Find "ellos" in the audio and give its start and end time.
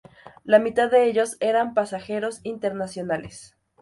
1.05-1.37